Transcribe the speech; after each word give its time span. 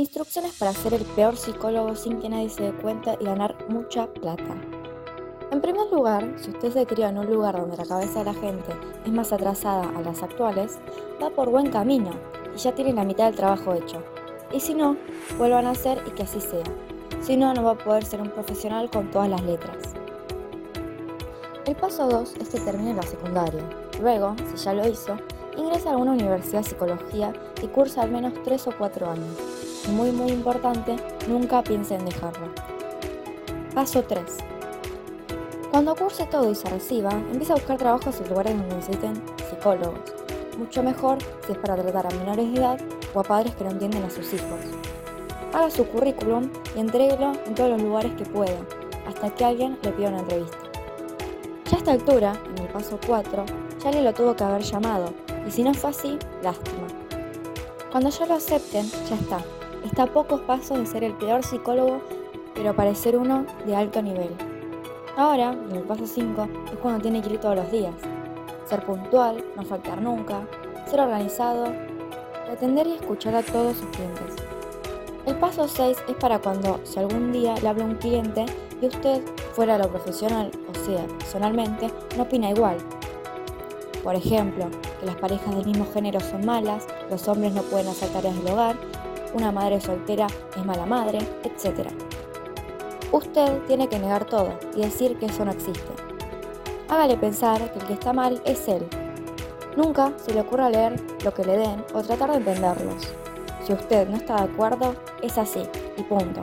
Instrucciones 0.00 0.54
para 0.54 0.72
ser 0.72 0.94
el 0.94 1.04
peor 1.04 1.36
psicólogo 1.36 1.94
sin 1.94 2.20
que 2.20 2.30
nadie 2.30 2.48
se 2.48 2.62
dé 2.62 2.72
cuenta 2.72 3.18
y 3.20 3.24
ganar 3.26 3.54
mucha 3.68 4.06
plata. 4.06 4.56
En 5.50 5.60
primer 5.60 5.92
lugar, 5.92 6.36
si 6.38 6.48
usted 6.48 6.72
se 6.72 6.86
crió 6.86 7.06
en 7.08 7.18
un 7.18 7.26
lugar 7.26 7.60
donde 7.60 7.76
la 7.76 7.84
cabeza 7.84 8.20
de 8.20 8.24
la 8.24 8.32
gente 8.32 8.72
es 9.04 9.12
más 9.12 9.30
atrasada 9.30 9.90
a 9.94 10.00
las 10.00 10.22
actuales, 10.22 10.78
va 11.22 11.28
por 11.28 11.50
buen 11.50 11.70
camino 11.70 12.12
y 12.54 12.56
ya 12.56 12.74
tiene 12.74 12.94
la 12.94 13.04
mitad 13.04 13.26
del 13.26 13.34
trabajo 13.34 13.74
hecho. 13.74 14.02
Y 14.50 14.60
si 14.60 14.72
no, 14.72 14.96
vuelvan 15.36 15.66
a 15.66 15.72
hacer 15.72 16.02
y 16.06 16.12
que 16.12 16.22
así 16.22 16.40
sea. 16.40 16.64
Si 17.20 17.36
no, 17.36 17.52
no 17.52 17.62
va 17.62 17.72
a 17.72 17.78
poder 17.78 18.02
ser 18.02 18.22
un 18.22 18.30
profesional 18.30 18.88
con 18.88 19.10
todas 19.10 19.28
las 19.28 19.42
letras. 19.42 19.76
El 21.66 21.76
paso 21.76 22.08
2 22.08 22.36
es 22.40 22.48
que 22.48 22.60
termine 22.60 22.94
la 22.94 23.02
secundaria. 23.02 23.68
Luego, 24.00 24.34
si 24.50 24.64
ya 24.64 24.72
lo 24.72 24.88
hizo, 24.88 25.18
ingresa 25.58 25.92
a 25.92 25.98
una 25.98 26.12
universidad 26.12 26.62
de 26.62 26.70
psicología 26.70 27.34
y 27.62 27.66
cursa 27.66 28.00
al 28.00 28.10
menos 28.10 28.32
3 28.44 28.66
o 28.68 28.72
4 28.78 29.10
años. 29.10 29.69
Muy 29.88 30.12
muy 30.12 30.30
importante, 30.30 30.96
nunca 31.26 31.62
piense 31.62 31.94
en 31.94 32.04
dejarlo. 32.04 32.48
Paso 33.74 34.02
3. 34.02 34.20
Cuando 35.70 35.96
curse 35.96 36.26
todo 36.26 36.50
y 36.50 36.54
se 36.54 36.68
reciba, 36.68 37.10
empieza 37.10 37.54
a 37.54 37.56
buscar 37.56 37.78
trabajos 37.78 38.20
en 38.20 38.28
lugares 38.28 38.56
donde 38.56 38.76
necesiten 38.76 39.22
psicólogos. 39.48 40.00
Mucho 40.58 40.82
mejor 40.82 41.18
si 41.46 41.52
es 41.52 41.58
para 41.58 41.76
tratar 41.76 42.06
a 42.06 42.16
menores 42.18 42.52
de 42.52 42.58
edad 42.58 42.78
o 43.14 43.20
a 43.20 43.22
padres 43.22 43.54
que 43.54 43.64
no 43.64 43.70
entienden 43.70 44.04
a 44.04 44.10
sus 44.10 44.32
hijos. 44.34 44.60
Haga 45.52 45.70
su 45.70 45.86
currículum 45.86 46.50
y 46.76 46.80
entréguelo 46.80 47.32
en 47.46 47.54
todos 47.54 47.70
los 47.70 47.82
lugares 47.82 48.12
que 48.16 48.24
pueda, 48.24 48.58
hasta 49.08 49.34
que 49.34 49.44
alguien 49.44 49.78
le 49.82 49.92
pida 49.92 50.10
una 50.10 50.20
entrevista. 50.20 50.58
Ya 51.70 51.76
a 51.76 51.78
esta 51.78 51.92
altura, 51.92 52.32
en 52.54 52.62
el 52.62 52.68
paso 52.68 52.98
4, 53.06 53.44
ya 53.82 53.90
le 53.90 54.02
lo 54.02 54.12
tuvo 54.12 54.36
que 54.36 54.44
haber 54.44 54.62
llamado, 54.62 55.14
y 55.48 55.50
si 55.50 55.62
no 55.62 55.72
fue 55.72 55.90
así, 55.90 56.18
lástima. 56.42 56.86
Cuando 57.90 58.10
ya 58.10 58.26
lo 58.26 58.34
acepten, 58.34 58.86
ya 59.08 59.16
está. 59.16 59.38
Está 59.84 60.02
a 60.02 60.06
pocos 60.06 60.40
pasos 60.42 60.78
de 60.78 60.86
ser 60.86 61.04
el 61.04 61.14
peor 61.14 61.42
psicólogo, 61.42 62.00
pero 62.54 62.76
parecer 62.76 63.16
uno 63.16 63.46
de 63.66 63.74
alto 63.74 64.02
nivel. 64.02 64.30
Ahora, 65.16 65.52
en 65.52 65.74
el 65.74 65.82
paso 65.82 66.06
5, 66.06 66.48
es 66.72 66.78
cuando 66.78 67.00
tiene 67.00 67.22
que 67.22 67.30
ir 67.30 67.40
todos 67.40 67.56
los 67.56 67.70
días. 67.70 67.94
Ser 68.66 68.84
puntual, 68.84 69.42
no 69.56 69.62
faltar 69.64 70.00
nunca, 70.00 70.42
ser 70.86 71.00
organizado, 71.00 71.72
atender 72.52 72.86
y 72.86 72.94
escuchar 72.94 73.34
a 73.34 73.42
todos 73.42 73.78
sus 73.78 73.86
clientes. 73.86 74.36
El 75.26 75.36
paso 75.36 75.66
6 75.66 75.96
es 76.08 76.16
para 76.16 76.38
cuando, 76.38 76.80
si 76.84 76.98
algún 76.98 77.32
día 77.32 77.54
le 77.56 77.68
habla 77.68 77.84
un 77.84 77.96
cliente 77.96 78.44
y 78.80 78.86
usted, 78.86 79.22
fuera 79.52 79.78
de 79.78 79.84
lo 79.84 79.90
profesional, 79.90 80.50
o 80.70 80.74
sea, 80.84 81.06
personalmente, 81.18 81.90
no 82.16 82.24
opina 82.24 82.50
igual. 82.50 82.76
Por 84.02 84.14
ejemplo, 84.14 84.66
que 84.98 85.06
las 85.06 85.16
parejas 85.16 85.54
del 85.54 85.66
mismo 85.66 85.86
género 85.92 86.20
son 86.20 86.44
malas, 86.44 86.86
los 87.10 87.28
hombres 87.28 87.52
no 87.52 87.62
pueden 87.62 87.88
hacer 87.88 88.08
tareas 88.10 88.36
del 88.42 88.52
hogar, 88.52 88.76
una 89.34 89.52
madre 89.52 89.80
soltera 89.80 90.26
es 90.56 90.64
mala 90.64 90.86
madre, 90.86 91.18
etc. 91.44 91.88
Usted 93.12 93.62
tiene 93.66 93.88
que 93.88 93.98
negar 93.98 94.24
todo 94.24 94.58
y 94.74 94.82
decir 94.82 95.18
que 95.18 95.26
eso 95.26 95.44
no 95.44 95.52
existe. 95.52 95.92
Hágale 96.88 97.16
pensar 97.16 97.72
que 97.72 97.78
el 97.78 97.86
que 97.86 97.92
está 97.94 98.12
mal 98.12 98.40
es 98.44 98.66
él. 98.68 98.86
Nunca 99.76 100.12
se 100.16 100.34
le 100.34 100.40
ocurra 100.40 100.70
leer 100.70 101.00
lo 101.24 101.32
que 101.32 101.44
le 101.44 101.56
den 101.56 101.84
o 101.94 102.02
tratar 102.02 102.30
de 102.30 102.38
entenderlos. 102.38 103.08
Si 103.64 103.72
usted 103.72 104.08
no 104.08 104.16
está 104.16 104.36
de 104.36 104.52
acuerdo, 104.52 104.94
es 105.22 105.38
así 105.38 105.62
y 105.96 106.02
punto. 106.02 106.40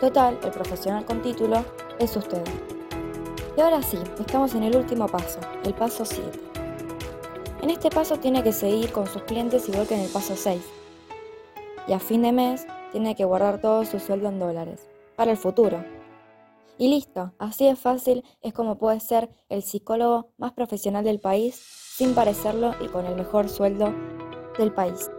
Total, 0.00 0.38
el 0.44 0.50
profesional 0.50 1.04
con 1.04 1.22
título 1.22 1.64
es 1.98 2.16
usted. 2.16 2.44
Y 3.56 3.60
ahora 3.60 3.82
sí, 3.82 3.98
estamos 4.20 4.54
en 4.54 4.62
el 4.62 4.76
último 4.76 5.08
paso, 5.08 5.40
el 5.64 5.74
paso 5.74 6.04
7. 6.04 6.30
En 7.62 7.70
este 7.70 7.90
paso 7.90 8.16
tiene 8.18 8.44
que 8.44 8.52
seguir 8.52 8.92
con 8.92 9.08
sus 9.08 9.22
clientes 9.22 9.68
igual 9.68 9.88
que 9.88 9.94
en 9.94 10.02
el 10.02 10.10
paso 10.10 10.36
6. 10.36 10.77
Y 11.88 11.94
a 11.94 11.98
fin 11.98 12.22
de 12.22 12.32
mes 12.32 12.66
tiene 12.92 13.16
que 13.16 13.24
guardar 13.24 13.60
todo 13.60 13.84
su 13.84 13.98
sueldo 13.98 14.28
en 14.28 14.38
dólares, 14.38 14.88
para 15.16 15.30
el 15.30 15.36
futuro. 15.36 15.82
Y 16.78 16.88
listo, 16.88 17.32
así 17.38 17.66
de 17.66 17.74
fácil 17.74 18.24
es 18.40 18.52
como 18.52 18.78
puede 18.78 19.00
ser 19.00 19.30
el 19.48 19.62
psicólogo 19.62 20.30
más 20.36 20.52
profesional 20.52 21.02
del 21.02 21.18
país 21.18 21.56
sin 21.56 22.14
parecerlo 22.14 22.74
y 22.80 22.86
con 22.86 23.06
el 23.06 23.16
mejor 23.16 23.48
sueldo 23.48 23.92
del 24.58 24.72
país. 24.72 25.10